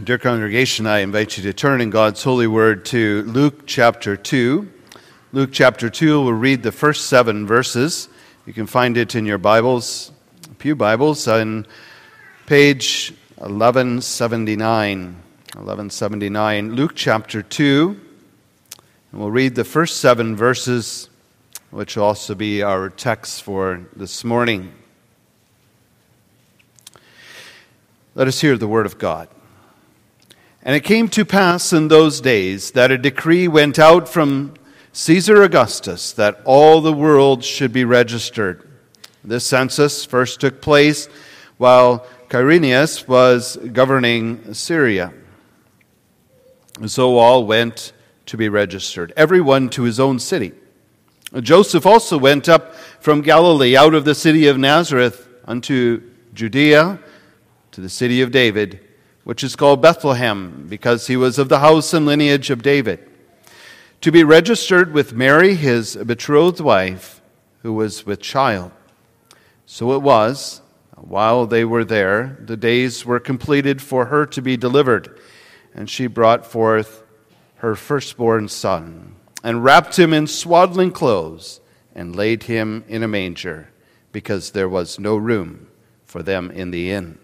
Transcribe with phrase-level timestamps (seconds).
[0.00, 4.66] Dear congregation, I invite you to turn in God's holy word to Luke chapter 2.
[5.32, 8.08] Luke chapter 2, we'll read the first seven verses.
[8.46, 10.10] You can find it in your Bibles,
[10.50, 11.66] a few Bibles, on
[12.46, 15.04] page 1179.
[15.04, 18.00] 1179, Luke chapter 2.
[19.12, 21.10] And we'll read the first seven verses,
[21.70, 24.72] which will also be our text for this morning.
[28.14, 29.28] Let us hear the word of God.
[30.64, 34.54] And it came to pass in those days that a decree went out from
[34.92, 38.68] Caesar Augustus that all the world should be registered.
[39.24, 41.08] This census first took place
[41.56, 45.12] while Quirinius was governing Syria.
[46.78, 47.92] And so all went
[48.26, 50.52] to be registered, everyone to his own city.
[51.40, 56.02] Joseph also went up from Galilee out of the city of Nazareth unto
[56.34, 57.00] Judea
[57.72, 58.80] to the city of David
[59.24, 63.00] which is called Bethlehem, because he was of the house and lineage of David,
[64.00, 67.20] to be registered with Mary, his betrothed wife,
[67.62, 68.72] who was with child.
[69.64, 70.60] So it was,
[70.96, 75.18] while they were there, the days were completed for her to be delivered,
[75.74, 77.04] and she brought forth
[77.56, 79.14] her firstborn son,
[79.44, 81.60] and wrapped him in swaddling clothes,
[81.94, 83.68] and laid him in a manger,
[84.10, 85.68] because there was no room
[86.04, 87.18] for them in the inn.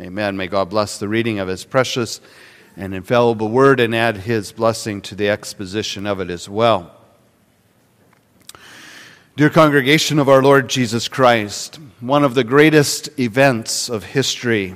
[0.00, 0.36] Amen.
[0.36, 2.20] May God bless the reading of His precious
[2.76, 6.90] and infallible word and add His blessing to the exposition of it as well.
[9.36, 14.74] Dear congregation of our Lord Jesus Christ, one of the greatest events of history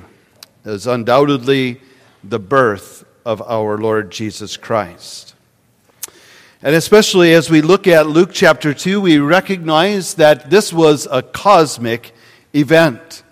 [0.63, 1.81] is undoubtedly
[2.23, 5.35] the birth of our Lord Jesus Christ.
[6.61, 11.21] And especially as we look at Luke chapter 2, we recognize that this was a
[11.21, 12.13] cosmic
[12.55, 13.23] event.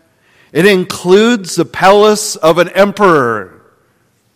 [0.52, 3.62] It includes the palace of an emperor,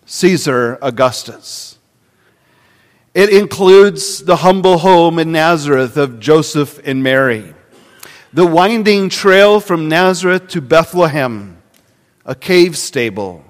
[0.06, 1.78] Caesar Augustus.
[3.14, 7.54] It includes the humble home in Nazareth of Joseph and Mary,
[8.34, 11.62] the winding trail from Nazareth to Bethlehem,
[12.26, 13.44] a cave stable,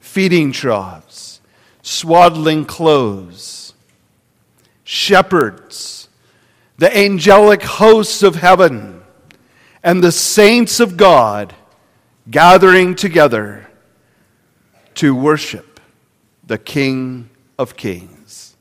[0.00, 1.40] feeding troughs,
[1.82, 3.74] swaddling clothes,
[4.84, 6.08] shepherds,
[6.76, 9.02] the angelic hosts of heaven,
[9.82, 11.54] and the saints of God
[12.30, 13.66] gathering together
[14.94, 15.80] to worship
[16.46, 18.56] the King of Kings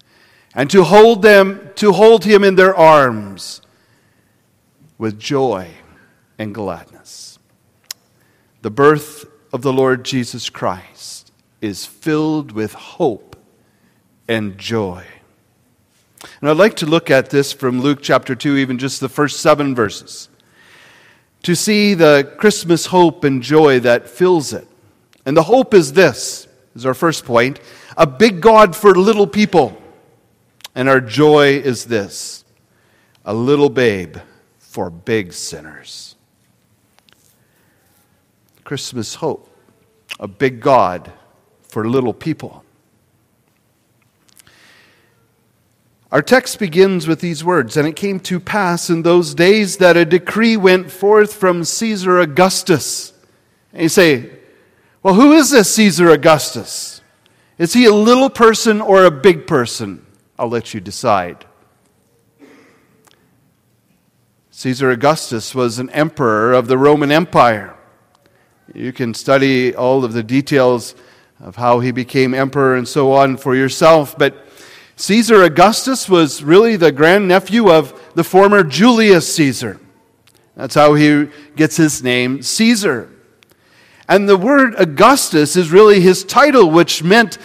[0.54, 3.62] and to hold them to hold him in their arms
[4.98, 5.70] with joy
[6.38, 7.40] and gladness.
[8.62, 13.36] The birth of the Lord Jesus Christ is filled with hope
[14.28, 15.04] and joy.
[16.42, 19.40] And I'd like to look at this from Luke chapter 2, even just the first
[19.40, 20.30] seven verses
[21.48, 24.68] to see the Christmas hope and joy that fills it.
[25.26, 27.62] And the hope is this, is our first point
[27.96, 29.82] a big God for little people.
[30.76, 32.44] And our joy is this
[33.24, 34.18] a little babe
[34.60, 36.16] for big sinners.
[38.66, 39.50] Christmas hope,
[40.20, 41.10] a big God
[41.70, 42.66] for little people.
[46.12, 49.98] Our text begins with these words And it came to pass in those days that
[49.98, 53.14] a decree went forth from Caesar Augustus.
[53.74, 54.30] And you say,
[55.04, 57.02] Well, who is this Caesar Augustus?
[57.58, 60.06] Is he a little person or a big person?
[60.38, 61.46] I'll let you decide.
[64.52, 67.76] Caesar Augustus was an emperor of the Roman Empire.
[68.74, 70.96] You can study all of the details
[71.40, 74.47] of how he became emperor and so on for yourself, but
[75.00, 79.80] Caesar Augustus was really the grandnephew of the former Julius Caesar.
[80.56, 83.12] That's how he gets his name, Caesar.
[84.10, 87.38] And the word Augustus is really his title, which meant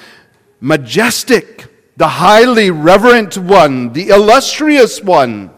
[0.61, 1.67] majestic,
[1.99, 5.51] the highly reverent one, the illustrious one.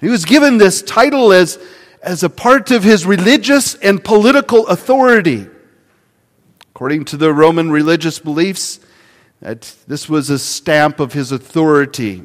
[0.00, 1.58] He was given this title as,
[2.04, 5.48] as a part of his religious and political authority.
[6.70, 8.78] According to the Roman religious beliefs,
[9.40, 12.22] that this was a stamp of his authority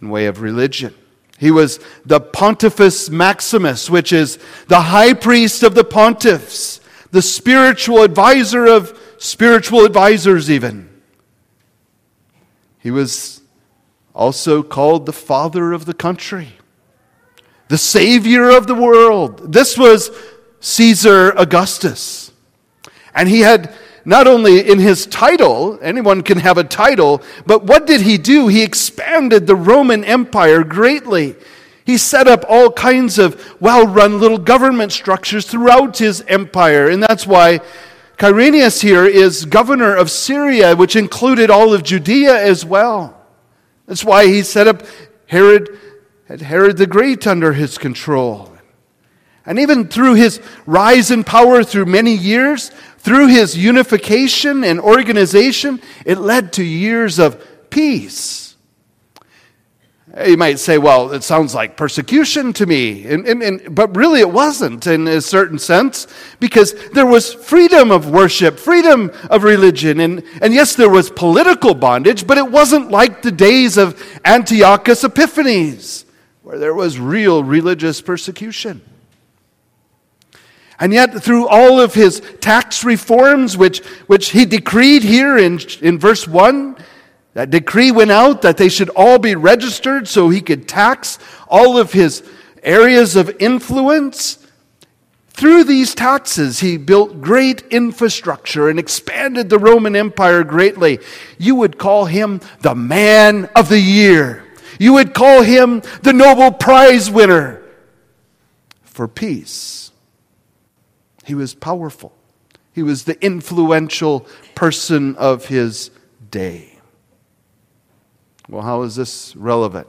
[0.00, 0.94] in way of religion.
[1.38, 6.80] He was the Pontifex Maximus, which is the high priest of the pontiffs,
[7.10, 10.88] the spiritual advisor of spiritual advisors, even.
[12.78, 13.42] He was
[14.14, 16.52] also called the father of the country,
[17.68, 19.52] the savior of the world.
[19.52, 20.10] This was
[20.60, 22.32] Caesar Augustus.
[23.14, 23.74] And he had
[24.06, 28.46] not only in his title, anyone can have a title, but what did he do?
[28.46, 31.34] He expanded the Roman Empire greatly.
[31.84, 36.88] He set up all kinds of well run little government structures throughout his empire.
[36.88, 37.60] And that's why
[38.16, 43.20] Quirinius here is governor of Syria, which included all of Judea as well.
[43.86, 44.84] That's why he set up
[45.26, 45.76] Herod,
[46.28, 48.55] Herod the Great under his control.
[49.46, 55.80] And even through his rise in power through many years, through his unification and organization,
[56.04, 58.56] it led to years of peace.
[60.26, 63.06] You might say, well, it sounds like persecution to me.
[63.06, 66.06] And, and, and, but really, it wasn't in a certain sense
[66.40, 70.00] because there was freedom of worship, freedom of religion.
[70.00, 75.04] And, and yes, there was political bondage, but it wasn't like the days of Antiochus
[75.04, 76.06] Epiphanes
[76.42, 78.80] where there was real religious persecution.
[80.78, 85.98] And yet, through all of his tax reforms, which, which he decreed here in, in
[85.98, 86.76] verse 1,
[87.32, 91.18] that decree went out that they should all be registered so he could tax
[91.48, 92.22] all of his
[92.62, 94.38] areas of influence.
[95.28, 100.98] Through these taxes, he built great infrastructure and expanded the Roman Empire greatly.
[101.36, 104.44] You would call him the man of the year.
[104.78, 107.62] You would call him the Nobel Prize winner
[108.82, 109.90] for peace.
[111.26, 112.12] He was powerful.
[112.72, 115.90] He was the influential person of his
[116.30, 116.78] day.
[118.48, 119.88] Well, how is this relevant?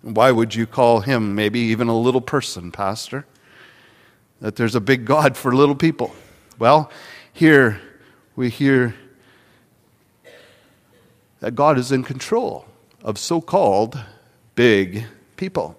[0.00, 3.26] Why would you call him maybe even a little person, Pastor?
[4.40, 6.14] That there's a big God for little people.
[6.58, 6.90] Well,
[7.32, 7.80] here
[8.34, 8.94] we hear
[11.40, 12.64] that God is in control
[13.02, 13.98] of so called
[14.54, 15.04] big
[15.36, 15.76] people.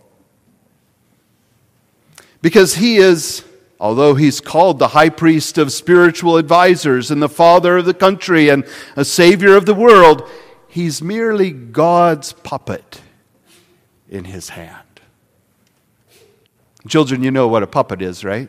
[2.42, 3.44] Because he is,
[3.79, 8.50] although he's called the high priest of spiritual advisors and the father of the country
[8.50, 8.65] and
[8.95, 10.29] a savior of the world,
[10.77, 13.01] He's merely God's puppet
[14.07, 15.01] in his hand.
[16.88, 18.47] Children, you know what a puppet is, right?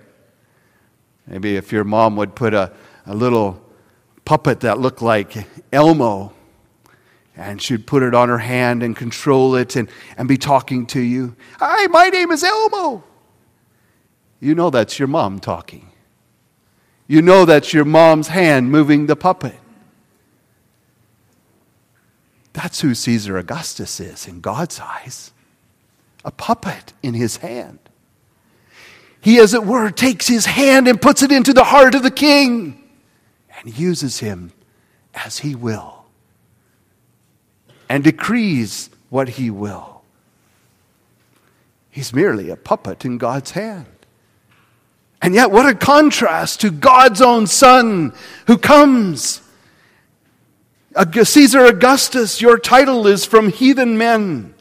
[1.26, 2.70] Maybe if your mom would put a,
[3.06, 3.64] a little
[4.26, 6.34] puppet that looked like Elmo
[7.34, 9.88] and she'd put it on her hand and control it and,
[10.19, 11.34] and be talking to you.
[11.58, 13.04] Hi, my name is Elmo.
[14.40, 15.90] You know that's your mom talking.
[17.06, 19.58] You know that's your mom's hand moving the puppet.
[22.52, 25.32] That's who Caesar Augustus is in God's eyes
[26.25, 27.79] a puppet in his hand.
[29.20, 32.11] He, as it were, takes his hand and puts it into the heart of the
[32.11, 32.82] king
[33.58, 34.52] and uses him
[35.14, 36.05] as he will
[37.88, 40.02] and decrees what he will.
[41.90, 43.87] He's merely a puppet in God's hand.
[45.28, 48.14] And yet, what a contrast to God's own Son
[48.46, 49.42] who comes
[51.22, 54.54] Caesar Augustus, your title is from heathen men.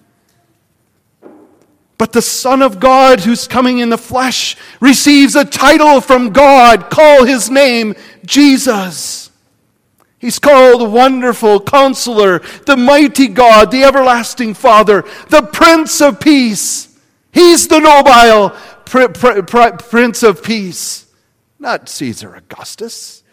[1.97, 6.89] But the Son of God, who's coming in the flesh, receives a title from God.
[6.89, 9.31] Call his name Jesus.
[10.19, 16.93] He's called Wonderful Counselor, the Mighty God, the Everlasting Father, the Prince of Peace.
[17.31, 18.53] He's the nobile
[18.89, 21.07] pr- pr- pr- Prince of Peace,
[21.59, 23.23] not Caesar Augustus.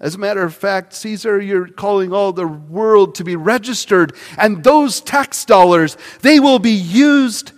[0.00, 4.64] As a matter of fact, Caesar, you're calling all the world to be registered, and
[4.64, 7.52] those tax dollars, they will be used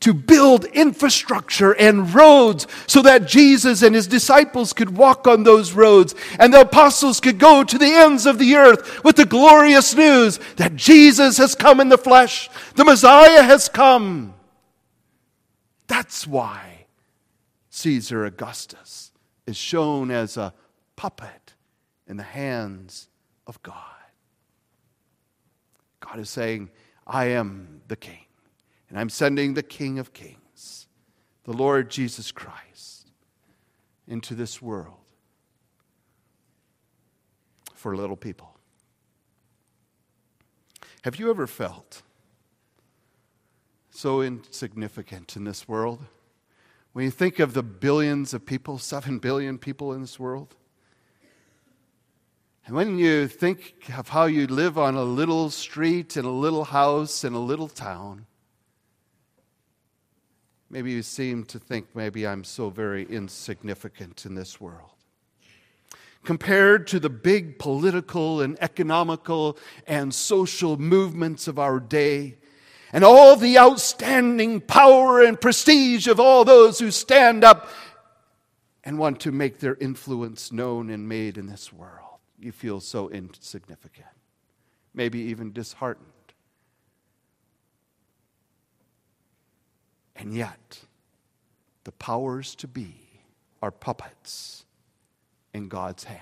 [0.00, 5.72] to build infrastructure and roads so that Jesus and his disciples could walk on those
[5.72, 9.94] roads and the apostles could go to the ends of the earth with the glorious
[9.94, 14.35] news that Jesus has come in the flesh, the Messiah has come.
[15.86, 16.86] That's why
[17.70, 19.12] Caesar Augustus
[19.46, 20.52] is shown as a
[20.96, 21.54] puppet
[22.06, 23.08] in the hands
[23.46, 23.74] of God.
[26.00, 26.70] God is saying,
[27.06, 28.26] I am the King,
[28.88, 30.86] and I'm sending the King of Kings,
[31.44, 33.10] the Lord Jesus Christ,
[34.08, 34.98] into this world
[37.74, 38.56] for little people.
[41.02, 42.02] Have you ever felt
[43.96, 46.04] so insignificant in this world?
[46.92, 50.54] When you think of the billions of people, seven billion people in this world,
[52.66, 56.64] and when you think of how you live on a little street in a little
[56.64, 58.26] house in a little town,
[60.68, 64.90] maybe you seem to think maybe I'm so very insignificant in this world.
[66.24, 72.36] Compared to the big political and economical and social movements of our day,
[72.92, 77.68] and all the outstanding power and prestige of all those who stand up
[78.84, 82.06] and want to make their influence known and made in this world
[82.38, 84.06] you feel so insignificant,
[84.94, 86.06] maybe even disheartened.
[90.14, 90.80] And yet,
[91.84, 92.94] the powers to be
[93.62, 94.64] are puppets
[95.52, 96.20] in God's hand.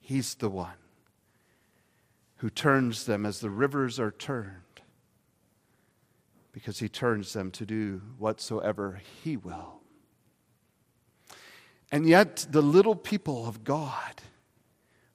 [0.00, 0.81] He's the one
[2.42, 4.80] who turns them as the rivers are turned
[6.50, 9.78] because he turns them to do whatsoever he will.
[11.92, 14.22] And yet, the little people of God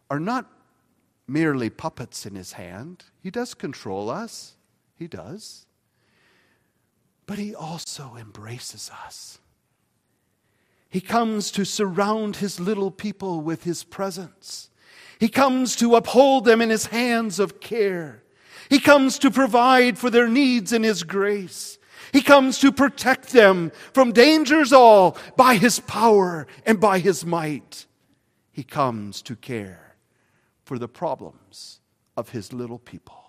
[0.10, 0.50] are not
[1.27, 3.03] merely puppets in his hand.
[3.22, 4.53] He does control us,
[4.96, 5.65] he does.
[7.25, 9.39] But he also embraces us.
[10.88, 14.69] He comes to surround his little people with his presence.
[15.20, 18.24] He comes to uphold them in his hands of care.
[18.70, 21.78] He comes to provide for their needs in his grace.
[22.14, 27.86] He comes to protect them from dangers all by his power and by his might.
[28.52, 29.96] He comes to care
[30.64, 31.80] for the problems
[32.16, 33.28] of his little people.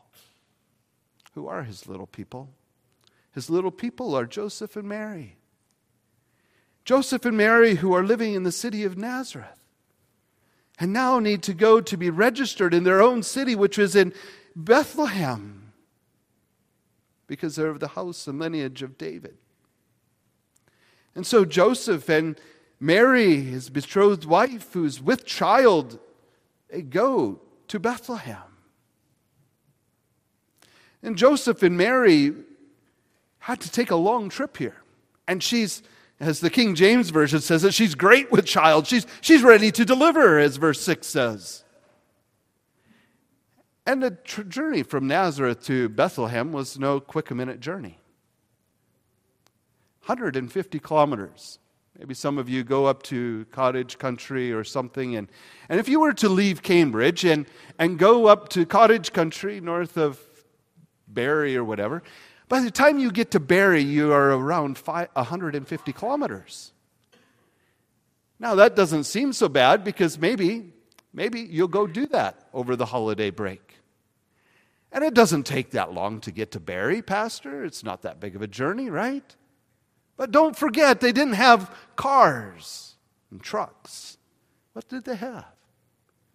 [1.34, 2.50] Who are his little people?
[3.32, 5.36] His little people are Joseph and Mary.
[6.84, 9.57] Joseph and Mary, who are living in the city of Nazareth,
[10.78, 14.12] and now need to go to be registered in their own city, which is in
[14.54, 15.72] Bethlehem,
[17.26, 19.36] because they're of the house and lineage of David.
[21.14, 22.40] And so Joseph and
[22.80, 25.98] Mary, his betrothed wife, who's with child,
[26.70, 28.38] they go to Bethlehem.
[31.02, 32.34] And Joseph and Mary
[33.40, 34.76] had to take a long trip here.
[35.26, 35.82] And she's,
[36.20, 38.86] as the King James Version says that she's great with child.
[38.86, 41.64] She's, she's ready to deliver, as verse 6 says.
[43.86, 47.98] And the tr- journey from Nazareth to Bethlehem was no quick a minute journey
[50.00, 51.58] 150 kilometers.
[51.98, 55.16] Maybe some of you go up to cottage country or something.
[55.16, 55.28] And,
[55.68, 57.46] and if you were to leave Cambridge and,
[57.78, 60.20] and go up to cottage country north of
[61.08, 62.02] Barrie or whatever,
[62.48, 66.72] by the time you get to Barrie, you are around five, 150 kilometers.
[68.38, 70.72] Now, that doesn't seem so bad because maybe,
[71.12, 73.74] maybe you'll go do that over the holiday break.
[74.92, 77.64] And it doesn't take that long to get to Barrie, Pastor.
[77.64, 79.36] It's not that big of a journey, right?
[80.16, 82.96] But don't forget, they didn't have cars
[83.30, 84.16] and trucks.
[84.72, 85.44] What did they have?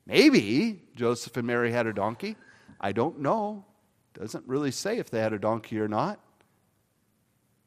[0.06, 2.36] Maybe Joseph and Mary had a donkey.
[2.80, 3.66] I don't know.
[4.14, 6.20] Doesn't really say if they had a donkey or not.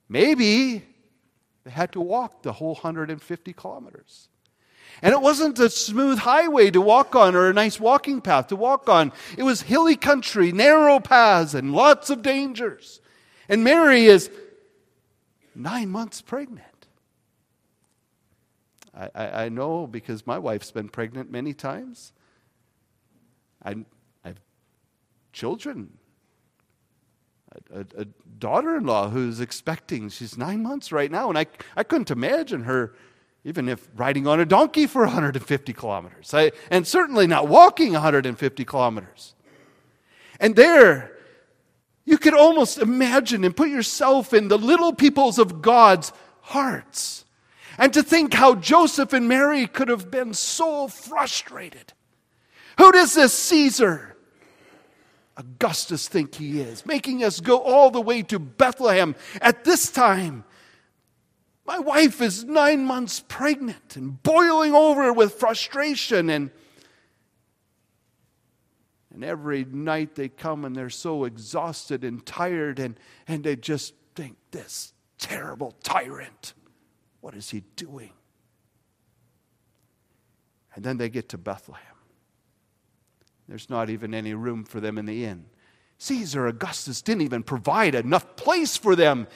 [0.08, 0.84] Maybe
[1.64, 4.28] they had to walk the whole 150 kilometers.
[5.02, 8.56] And it wasn't a smooth highway to walk on or a nice walking path to
[8.56, 9.12] walk on.
[9.36, 13.00] It was hilly country, narrow paths, and lots of dangers.
[13.48, 14.30] And Mary is
[15.54, 16.62] nine months pregnant.
[18.94, 22.12] I, I, I, know because my wife's been pregnant many times.
[23.62, 23.72] I,
[24.24, 24.40] I have
[25.32, 25.95] children,
[27.72, 28.04] a, a,
[28.38, 30.10] daughter in law who's expecting.
[30.10, 32.94] She's nine months right now, and I, I couldn't imagine her
[33.46, 38.64] even if riding on a donkey for 150 kilometers, I, and certainly not walking 150
[38.64, 39.36] kilometers.
[40.40, 41.12] And there,
[42.04, 47.24] you could almost imagine and put yourself in the little peoples of God's hearts.
[47.78, 51.92] And to think how Joseph and Mary could have been so frustrated.
[52.78, 54.15] Who does this Caesar,
[55.36, 56.86] Augustus, think he is?
[56.86, 60.44] Making us go all the way to Bethlehem at this time.
[61.66, 66.50] My wife is nine months pregnant and boiling over with frustration and
[69.16, 73.94] and every night they come and they're so exhausted and tired, and, and they just
[74.14, 76.52] think, this terrible tyrant,
[77.22, 78.12] what is he doing?
[80.74, 81.95] And then they get to Bethlehem.
[83.48, 85.46] There's not even any room for them in the inn.
[85.98, 89.26] Caesar Augustus didn't even provide enough place for them.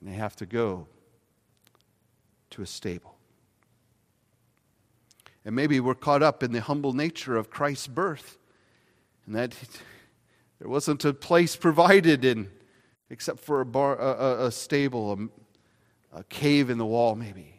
[0.00, 0.88] And they have to go
[2.50, 3.16] to a stable.
[5.44, 8.38] And maybe we're caught up in the humble nature of Christ's birth,
[9.26, 9.54] and that
[10.58, 12.50] there wasn't a place provided in,
[13.10, 15.30] except for a, bar, a, a stable,
[16.12, 17.51] a, a cave in the wall, maybe.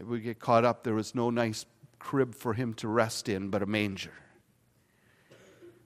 [0.00, 1.66] If we get caught up, there was no nice
[1.98, 4.14] crib for him to rest in, but a manger.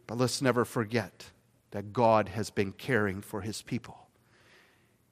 [0.06, 1.30] But let's never forget
[1.72, 3.96] that God has been caring for his people.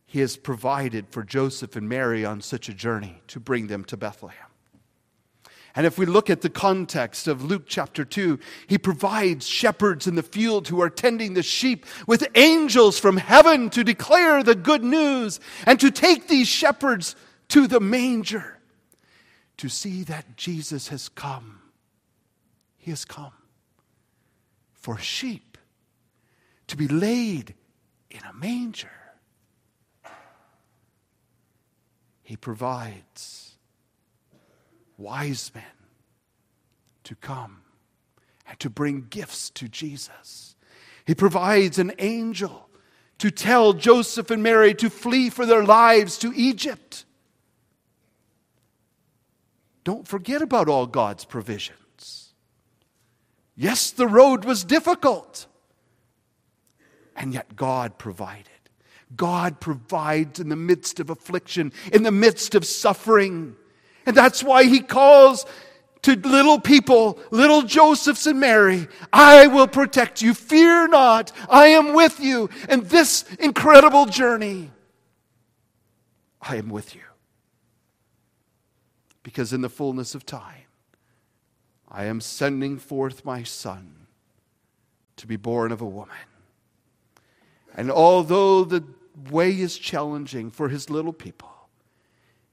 [0.06, 3.97] He has provided for Joseph and Mary on such a journey to bring them to
[3.97, 4.47] Bethlehem.
[5.75, 10.14] And if we look at the context of Luke chapter 2, he provides shepherds in
[10.14, 14.85] the field who are tending the sheep with angels from heaven to declare the good
[14.85, 17.16] news and to take these shepherds
[17.49, 18.59] to the manger
[19.62, 21.61] to see that Jesus has come.
[22.78, 23.31] He has come
[24.73, 25.57] for sheep
[26.66, 27.54] to be laid
[28.11, 28.90] in a manger.
[32.25, 33.52] He provides
[34.99, 35.62] wise men
[37.04, 37.61] to come
[38.49, 40.57] and to bring gifts to Jesus.
[41.07, 42.69] He provides an angel
[43.19, 47.04] to tell Joseph and Mary to flee for their lives to Egypt.
[49.84, 52.32] Don't forget about all God's provisions.
[53.56, 55.46] Yes, the road was difficult,
[57.16, 58.48] and yet God provided.
[59.14, 63.56] God provides in the midst of affliction, in the midst of suffering.
[64.06, 65.44] And that's why He calls
[66.02, 70.34] to little people, little Josephs and Mary, I will protect you.
[70.34, 71.32] Fear not.
[71.48, 74.70] I am with you in this incredible journey.
[76.40, 77.02] I am with you.
[79.22, 80.66] Because in the fullness of time,
[81.88, 84.06] I am sending forth my son
[85.16, 86.16] to be born of a woman.
[87.76, 88.84] And although the
[89.30, 91.50] way is challenging for his little people,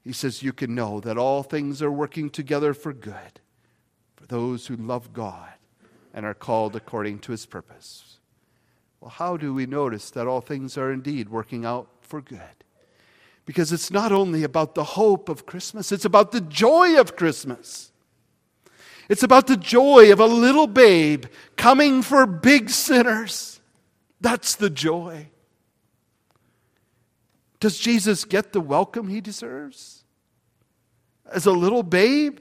[0.02, 3.40] he says, You can know that all things are working together for good
[4.16, 5.50] for those who love God
[6.12, 8.18] and are called according to his purpose.
[9.00, 12.64] Well, how do we notice that all things are indeed working out for good?
[13.50, 17.90] Because it's not only about the hope of Christmas, it's about the joy of Christmas.
[19.08, 21.24] It's about the joy of a little babe
[21.56, 23.60] coming for big sinners.
[24.20, 25.30] That's the joy.
[27.58, 30.04] Does Jesus get the welcome he deserves?
[31.28, 32.38] As a little babe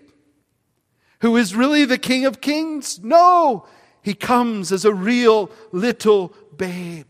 [1.21, 2.99] who is really the King of Kings?
[3.03, 3.65] No,
[4.03, 7.07] he comes as a real little babe.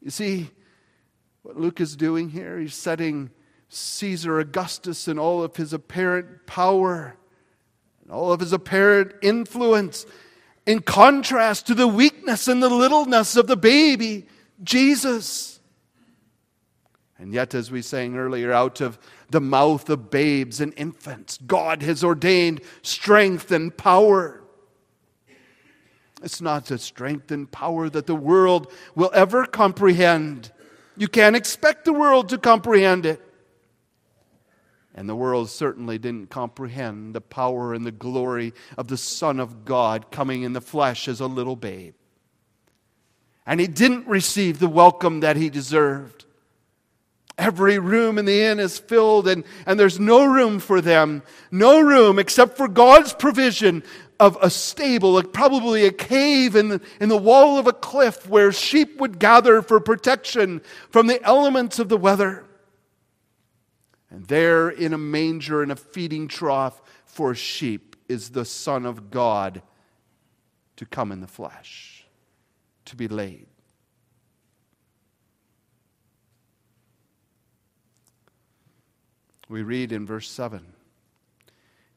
[0.00, 0.48] You see,
[1.42, 3.30] what Luke is doing here, he's setting
[3.68, 7.16] Caesar Augustus and all of his apparent power
[8.02, 10.06] and all of his apparent influence
[10.66, 14.26] in contrast to the weakness and the littleness of the baby
[14.62, 15.60] Jesus.
[17.18, 18.98] And yet, as we sang earlier, out of
[19.30, 24.42] the mouth of babes and infants, God has ordained strength and power.
[26.22, 30.52] It's not the strength and power that the world will ever comprehend.
[30.96, 33.20] You can't expect the world to comprehend it.
[34.94, 39.64] And the world certainly didn't comprehend the power and the glory of the Son of
[39.64, 41.94] God coming in the flesh as a little babe
[43.46, 46.24] and he didn't receive the welcome that he deserved.
[47.38, 51.22] Every room in the inn is filled, and, and there's no room for them.
[51.50, 53.82] No room except for God's provision
[54.20, 58.28] of a stable, like probably a cave in the, in the wall of a cliff
[58.28, 62.44] where sheep would gather for protection from the elements of the weather.
[64.10, 69.10] And there in a manger in a feeding trough for sheep is the Son of
[69.10, 69.62] God
[70.76, 72.06] to come in the flesh
[72.84, 73.46] to be laid.
[79.48, 80.64] We read in verse 7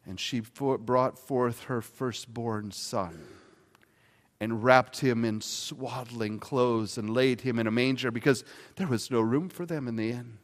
[0.08, 3.28] And she brought forth her firstborn son
[4.39, 8.44] and wrapped him in swaddling clothes and laid him in a manger because
[8.76, 10.38] there was no room for them in the inn.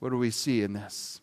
[0.00, 1.20] What do we see in this?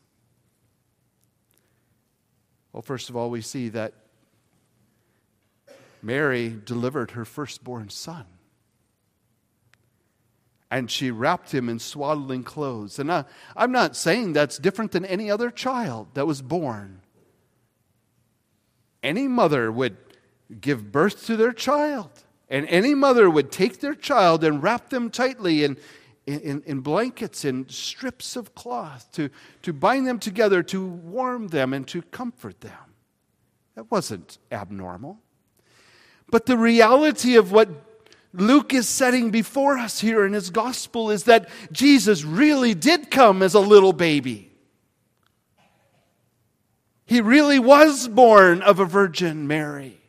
[2.73, 3.93] Well, first of all, we see that
[6.01, 8.25] Mary delivered her firstborn son.
[10.71, 12.99] And she wrapped him in swaddling clothes.
[12.99, 13.25] And I,
[13.56, 17.01] I'm not saying that's different than any other child that was born.
[19.04, 19.97] Any mother would
[20.60, 22.10] give birth to their child,
[22.49, 25.78] and any mother would take their child and wrap them tightly in,
[26.25, 29.30] in, in, blankets and strips of cloth to,
[29.62, 32.71] to bind them together, to warm them, and to comfort them.
[33.75, 35.19] That wasn't abnormal.
[36.30, 37.84] But the reality of what
[38.39, 43.41] Luke is setting before us here in his gospel is that Jesus really did come
[43.41, 44.51] as a little baby.
[47.05, 49.99] He really was born of a Virgin Mary.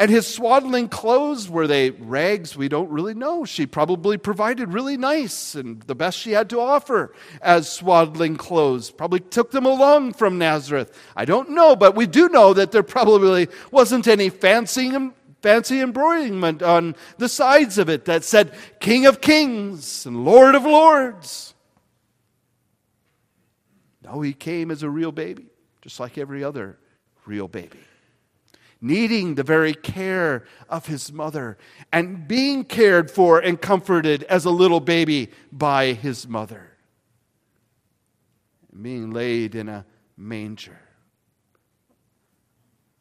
[0.00, 2.56] And his swaddling clothes, were they rags?
[2.56, 3.44] We don't really know.
[3.44, 7.12] She probably provided really nice and the best she had to offer
[7.42, 8.90] as swaddling clothes.
[8.90, 10.98] Probably took them along from Nazareth.
[11.14, 14.90] I don't know, but we do know that there probably wasn't any fancy,
[15.42, 20.64] fancy embroiderment on the sides of it that said King of Kings and Lord of
[20.64, 21.54] Lords.
[24.04, 25.46] No, he came as a real baby,
[25.82, 26.78] just like every other
[27.26, 27.78] real baby
[28.80, 31.58] needing the very care of his mother
[31.92, 36.66] and being cared for and comforted as a little baby by his mother.
[38.72, 39.84] And being laid in a
[40.16, 40.80] manger,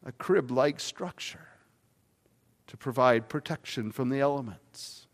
[0.05, 1.48] a crib like structure
[2.69, 5.07] to provide protection from the elements.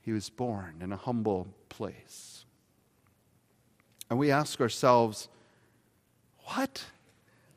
[0.00, 2.44] He was born in a humble place.
[4.10, 5.28] And we ask ourselves,
[6.46, 6.84] what?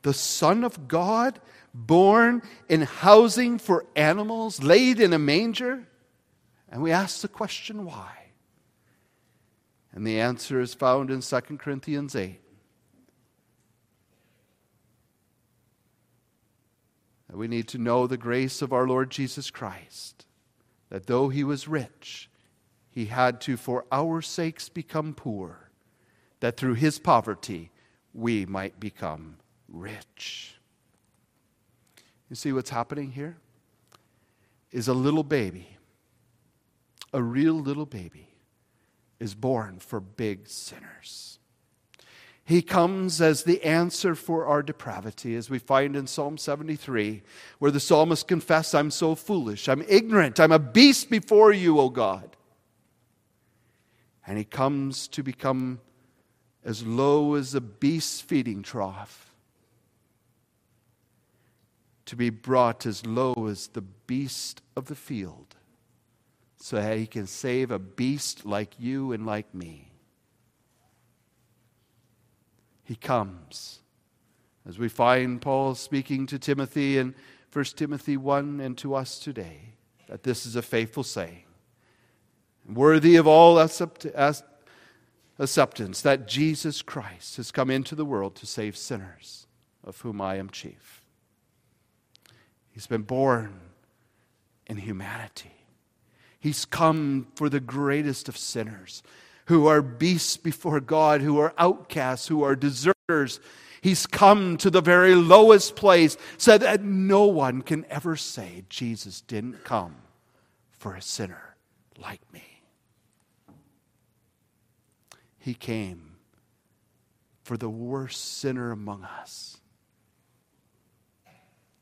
[0.03, 1.39] The Son of God,
[1.73, 5.88] born in housing for animals, laid in a manger?
[6.69, 8.17] And we ask the question, why?
[9.93, 12.39] And the answer is found in 2 Corinthians 8.
[17.37, 20.25] We need to know the grace of our Lord Jesus Christ,
[20.89, 22.29] that though he was rich,
[22.89, 25.69] he had to, for our sakes, become poor,
[26.39, 27.71] that through his poverty
[28.13, 29.37] we might become
[29.67, 30.55] rich.
[32.29, 33.37] You see what's happening here?
[34.71, 35.77] Is a little baby,
[37.13, 38.29] a real little baby,
[39.19, 41.38] is born for big sinners.
[42.49, 47.21] He comes as the answer for our depravity, as we find in Psalm 73,
[47.59, 51.89] where the psalmist confesses, I'm so foolish, I'm ignorant, I'm a beast before you, O
[51.89, 52.35] God.
[54.25, 55.79] And he comes to become
[56.65, 59.31] as low as a beast's feeding trough,
[62.07, 65.55] to be brought as low as the beast of the field,
[66.57, 69.88] so that he can save a beast like you and like me.
[72.89, 73.82] He comes.
[74.67, 77.13] As we find Paul speaking to Timothy in
[77.54, 79.75] 1 Timothy 1 and to us today,
[80.08, 81.43] that this is a faithful saying,
[82.67, 84.41] worthy of all acceptance
[86.02, 89.45] that Jesus Christ has come into the world to save sinners,
[89.84, 91.04] of whom I am chief.
[92.71, 93.60] He's been born
[94.65, 95.54] in humanity.
[96.39, 99.04] He's come for the greatest of sinners
[99.49, 103.39] who are beasts before God, who are outcasts, who are deserters.
[103.81, 109.21] He's come to the very lowest place so that no one can ever say Jesus
[109.21, 109.95] didn't come
[110.69, 111.55] for a sinner
[111.97, 112.62] like me.
[115.39, 116.17] He came
[117.41, 119.57] for the worst sinner among us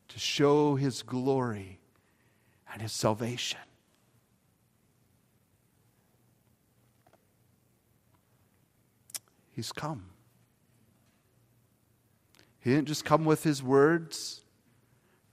[0.08, 1.80] to show his glory
[2.72, 3.60] and his salvation.
[9.58, 10.04] He's come.
[12.60, 14.42] He didn't just come with his words,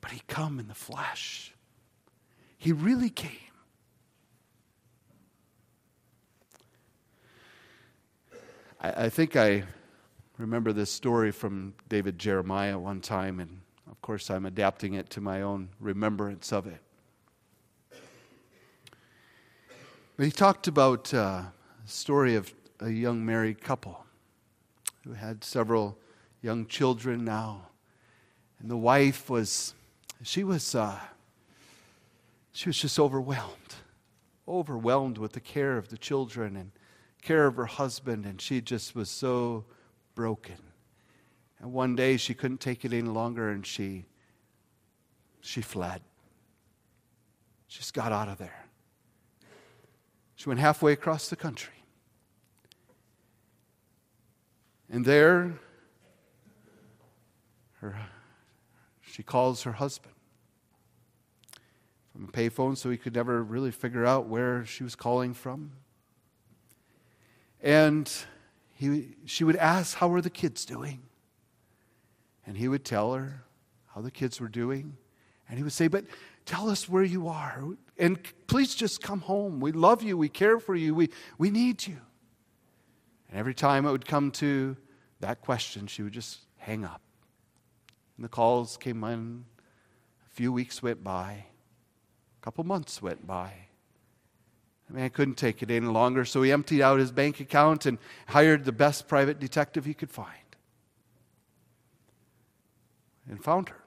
[0.02, 1.54] but he come in the flesh.
[2.58, 3.30] He really came.
[8.82, 9.62] I, I think I
[10.40, 13.62] remember this story from David Jeremiah one time, and
[13.92, 16.82] of course, I'm adapting it to my own remembrance of it.
[20.18, 21.52] But he talked about uh, a
[21.86, 24.05] story of a young married couple
[25.06, 25.98] who had several
[26.42, 27.68] young children now.
[28.60, 29.74] And the wife was,
[30.24, 31.00] she was, uh,
[32.52, 33.76] she was just overwhelmed,
[34.48, 36.72] overwhelmed with the care of the children and
[37.22, 39.66] care of her husband, and she just was so
[40.16, 40.58] broken.
[41.60, 44.06] And one day she couldn't take it any longer and she
[45.42, 46.02] she fled.
[47.68, 48.66] She just got out of there.
[50.36, 51.85] She went halfway across the country.
[54.90, 55.60] And there
[57.82, 57.96] her
[59.02, 60.14] she calls her husband
[62.12, 65.72] from a payphone so he could never really figure out where she was calling from.
[67.62, 68.12] And
[68.74, 71.02] he, she would ask, How are the kids doing?
[72.46, 73.44] And he would tell her
[73.94, 74.98] how the kids were doing.
[75.48, 76.06] And he would say, But
[76.46, 77.64] tell us where you are.
[77.98, 79.60] And please just come home.
[79.60, 80.18] We love you.
[80.18, 80.94] We care for you.
[80.94, 81.98] We, we need you.
[83.30, 84.78] And every time it would come to
[85.20, 87.02] that question, she would just hang up.
[88.18, 89.46] And the calls came in.
[90.26, 91.46] A few weeks went by.
[92.40, 93.54] A couple months went by.
[94.88, 97.98] The man couldn't take it any longer, so he emptied out his bank account and
[98.28, 100.30] hired the best private detective he could find.
[103.28, 103.84] And found her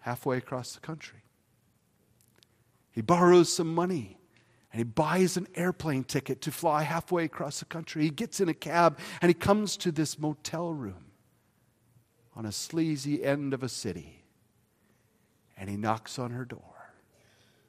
[0.00, 1.18] halfway across the country.
[2.92, 4.18] He borrows some money
[4.76, 8.02] and he buys an airplane ticket to fly halfway across the country.
[8.02, 11.06] He gets in a cab and he comes to this motel room
[12.34, 14.22] on a sleazy end of a city.
[15.56, 16.92] And he knocks on her door,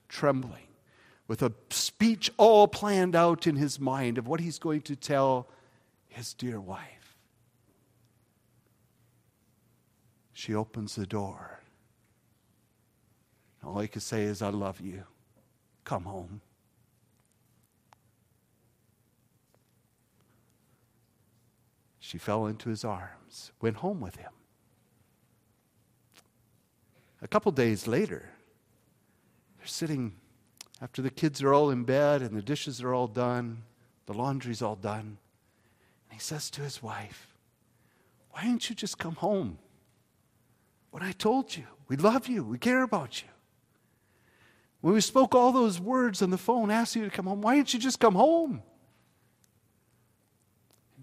[0.09, 0.67] trembling
[1.29, 5.47] with a speech all planned out in his mind of what he's going to tell
[6.09, 7.15] his dear wife.
[10.33, 11.61] She opens the door.
[13.63, 15.05] All he could say is, I love you.
[15.85, 16.41] Come home.
[22.07, 24.31] She fell into his arms, went home with him.
[27.21, 28.29] A couple days later,
[29.57, 30.13] they're sitting
[30.81, 33.63] after the kids are all in bed and the dishes are all done,
[34.05, 35.17] the laundry's all done.
[36.09, 37.35] And he says to his wife,
[38.31, 39.57] Why didn't you just come home?
[40.91, 43.27] When I told you, we love you, we care about you.
[44.79, 47.57] When we spoke all those words on the phone, asked you to come home, why
[47.57, 48.63] didn't you just come home?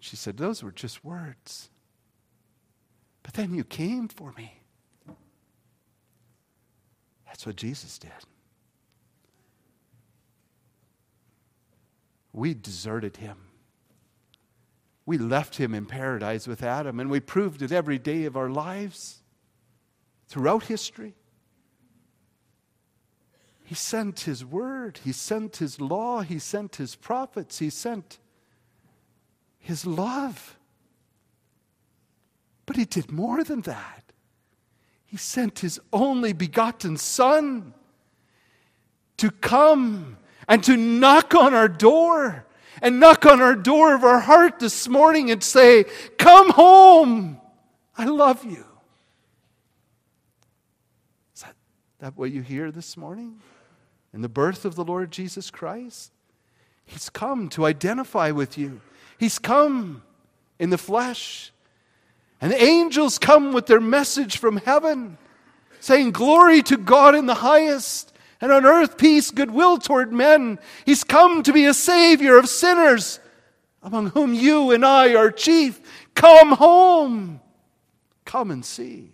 [0.05, 1.71] She said, Those were just words.
[3.23, 4.61] But then you came for me.
[7.25, 8.13] That's what Jesus did.
[12.35, 13.39] We deserted him.
[15.07, 18.51] We left him in paradise with Adam, and we proved it every day of our
[18.51, 19.23] lives
[20.29, 21.15] throughout history.
[23.65, 28.19] He sent His word, He sent His law, He sent His prophets, He sent
[29.65, 30.57] His love.
[32.67, 34.13] But He did more than that.
[35.05, 37.75] He sent His only begotten Son
[39.17, 42.47] to come and to knock on our door
[42.83, 45.85] and knock on our door of our heart this morning and say,
[46.19, 47.41] Come home.
[47.97, 48.65] I love you.
[51.35, 51.55] Is that,
[52.01, 53.41] that what you hear this morning?
[54.15, 56.13] in the birth of the Lord Jesus Christ.
[56.87, 58.81] He's come to identify with you,
[59.19, 60.03] He's come
[60.59, 61.53] in the flesh.
[62.41, 65.17] And the angels come with their message from heaven,
[65.81, 70.59] saying, Glory to God in the highest, and on earth peace, goodwill toward men.
[70.85, 73.21] He's come to be a Savior of sinners,
[73.83, 75.81] among whom you and I are chief.
[76.15, 77.41] Come home.
[78.25, 79.13] Come and see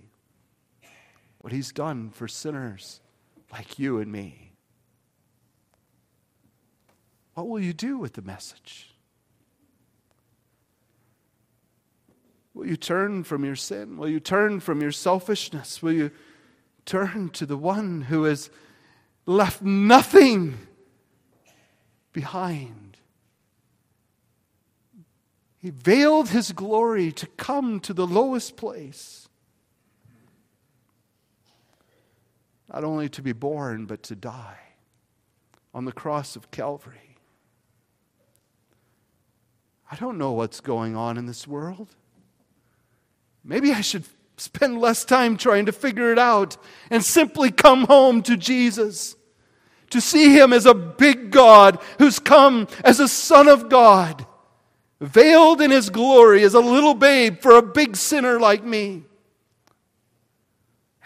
[1.39, 3.01] what He's done for sinners
[3.53, 4.53] like you and me.
[7.35, 8.89] What will you do with the message?
[12.55, 13.97] Will you turn from your sin?
[13.97, 15.83] Will you turn from your selfishness?
[15.83, 16.11] Will you
[16.85, 18.51] turn to the one who has
[19.27, 20.59] left nothing
[22.13, 22.99] behind?
[25.59, 29.29] He veiled his glory to come to the lowest place.
[32.73, 34.59] Not only to be born, but to die
[35.75, 37.17] on the cross of Calvary.
[39.91, 41.89] I don't know what's going on in this world.
[43.44, 44.05] Maybe I should
[44.37, 46.57] spend less time trying to figure it out
[46.90, 49.16] and simply come home to Jesus.
[49.90, 54.24] To see him as a big God who's come as a Son of God,
[55.00, 59.03] veiled in his glory as a little babe for a big sinner like me.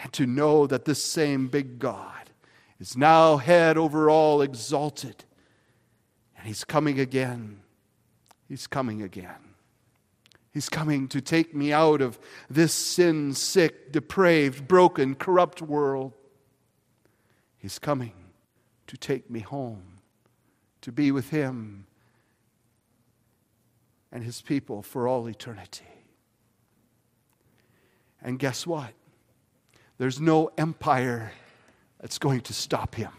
[0.03, 2.31] And to know that this same big God
[2.79, 5.25] is now head over all exalted,
[6.37, 7.63] and he's coming again
[8.49, 9.44] He's coming again.
[10.55, 12.17] He's coming to take me out of
[12.49, 16.13] this sin sick, depraved, broken, corrupt world.
[17.59, 18.13] He's coming
[18.87, 19.99] to take me home,
[20.83, 21.87] to be with Him
[24.13, 25.89] and His people for all eternity.
[28.23, 28.93] And guess what?
[29.99, 31.33] There's no empire
[32.01, 33.11] that's going to stop Him.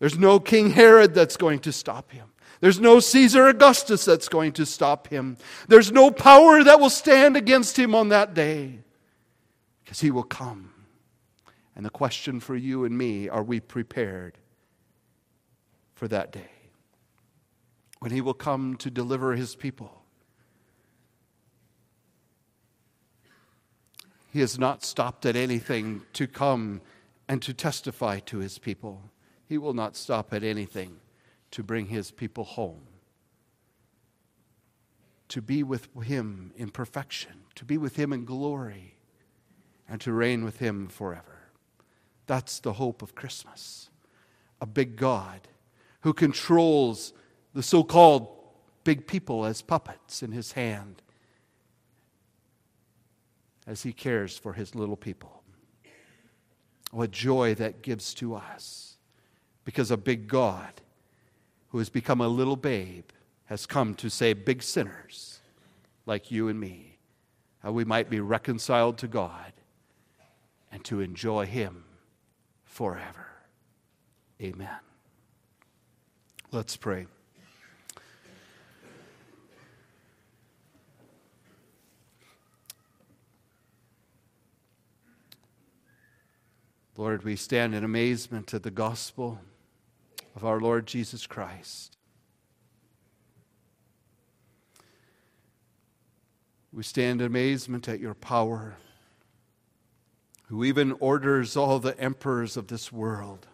[0.00, 2.26] There's no King Herod that's going to stop Him.
[2.60, 5.36] There's no Caesar Augustus that's going to stop him.
[5.68, 8.78] There's no power that will stand against him on that day
[9.84, 10.72] because he will come.
[11.76, 14.38] And the question for you and me are we prepared
[15.94, 16.50] for that day?
[17.98, 20.02] When he will come to deliver his people.
[24.32, 26.80] He has not stopped at anything to come
[27.28, 29.02] and to testify to his people.
[29.46, 30.96] He will not stop at anything
[31.54, 32.82] to bring his people home,
[35.28, 38.96] to be with him in perfection, to be with him in glory,
[39.88, 41.38] and to reign with him forever.
[42.26, 43.88] That's the hope of Christmas.
[44.60, 45.42] A big God
[46.00, 47.12] who controls
[47.52, 48.26] the so called
[48.82, 51.02] big people as puppets in his hand
[53.64, 55.44] as he cares for his little people.
[56.90, 58.96] What joy that gives to us
[59.64, 60.80] because a big God
[61.74, 63.06] who has become a little babe,
[63.46, 65.40] has come to save big sinners
[66.06, 66.98] like you and me,
[67.64, 69.52] how we might be reconciled to God
[70.70, 71.82] and to enjoy Him
[72.62, 73.26] forever.
[74.40, 74.68] Amen.
[76.52, 77.08] Let's pray.
[86.96, 89.40] Lord, we stand in amazement at the gospel
[90.34, 91.96] of our Lord Jesus Christ.
[96.72, 98.76] We stand in amazement at your power,
[100.46, 103.46] who even orders all the emperors of this world,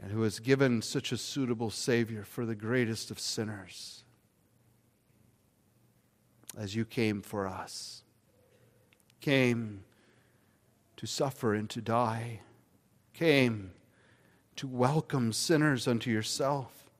[0.00, 4.04] and who has given such a suitable Savior for the greatest of sinners
[6.56, 8.02] as you came for us,
[9.20, 9.84] came
[10.96, 12.40] to suffer and to die,
[13.12, 13.72] came
[14.56, 16.90] to welcome sinners unto yourself,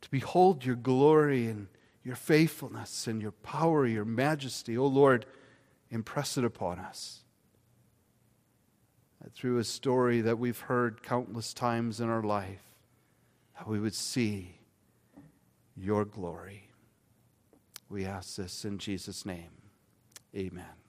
[0.00, 1.68] to behold your glory and
[2.04, 4.76] your faithfulness and your power, your majesty.
[4.76, 5.26] O oh Lord,
[5.90, 7.20] impress it upon us.
[9.22, 12.62] That through a story that we've heard countless times in our life,
[13.58, 14.58] that we would see
[15.76, 16.68] your glory.
[17.88, 19.50] We ask this in Jesus' name.
[20.34, 20.87] Amen.